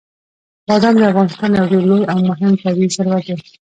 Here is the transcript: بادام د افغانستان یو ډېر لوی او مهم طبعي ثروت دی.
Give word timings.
بادام 0.69 0.95
د 0.97 1.03
افغانستان 1.11 1.49
یو 1.53 1.69
ډېر 1.71 1.83
لوی 1.89 2.03
او 2.11 2.17
مهم 2.29 2.51
طبعي 2.61 2.87
ثروت 2.95 3.23
دی. 3.27 3.35